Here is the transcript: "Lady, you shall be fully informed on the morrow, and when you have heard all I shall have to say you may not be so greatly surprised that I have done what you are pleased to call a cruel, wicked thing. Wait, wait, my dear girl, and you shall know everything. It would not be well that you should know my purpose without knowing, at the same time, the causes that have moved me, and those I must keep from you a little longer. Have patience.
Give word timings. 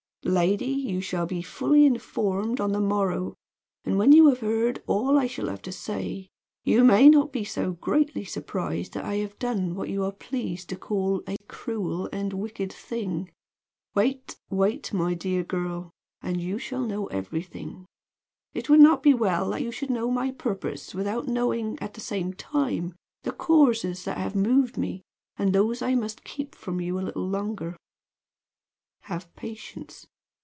"Lady, 0.23 0.65
you 0.67 1.01
shall 1.01 1.25
be 1.25 1.41
fully 1.41 1.83
informed 1.83 2.61
on 2.61 2.73
the 2.73 2.79
morrow, 2.79 3.33
and 3.83 3.97
when 3.97 4.11
you 4.11 4.27
have 4.29 4.41
heard 4.41 4.81
all 4.85 5.17
I 5.17 5.25
shall 5.25 5.47
have 5.47 5.63
to 5.63 5.71
say 5.71 6.29
you 6.63 6.83
may 6.83 7.09
not 7.09 7.33
be 7.33 7.43
so 7.43 7.71
greatly 7.71 8.23
surprised 8.23 8.93
that 8.93 9.03
I 9.03 9.15
have 9.15 9.39
done 9.39 9.73
what 9.73 9.89
you 9.89 10.03
are 10.03 10.11
pleased 10.11 10.69
to 10.69 10.75
call 10.75 11.23
a 11.27 11.37
cruel, 11.47 12.07
wicked 12.13 12.71
thing. 12.71 13.31
Wait, 13.95 14.35
wait, 14.51 14.93
my 14.93 15.15
dear 15.15 15.43
girl, 15.43 15.89
and 16.21 16.39
you 16.39 16.59
shall 16.59 16.85
know 16.85 17.07
everything. 17.07 17.87
It 18.53 18.69
would 18.69 18.79
not 18.79 19.01
be 19.01 19.15
well 19.15 19.49
that 19.49 19.63
you 19.63 19.71
should 19.71 19.89
know 19.89 20.11
my 20.11 20.29
purpose 20.31 20.93
without 20.93 21.27
knowing, 21.27 21.79
at 21.81 21.95
the 21.95 21.99
same 22.01 22.31
time, 22.35 22.93
the 23.23 23.31
causes 23.31 24.05
that 24.05 24.19
have 24.19 24.35
moved 24.35 24.77
me, 24.77 25.01
and 25.37 25.51
those 25.51 25.81
I 25.81 25.95
must 25.95 26.23
keep 26.23 26.53
from 26.53 26.79
you 26.79 26.99
a 26.99 27.01
little 27.01 27.27
longer. 27.27 27.75
Have 29.05 29.35
patience. 29.35 30.05